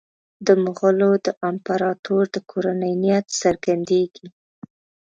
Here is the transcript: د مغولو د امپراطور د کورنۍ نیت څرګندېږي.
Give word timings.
د 0.45 0.47
مغولو 0.63 1.09
د 1.25 1.27
امپراطور 1.49 2.23
د 2.35 2.37
کورنۍ 2.49 2.93
نیت 3.03 3.25
څرګندېږي. 3.41 4.27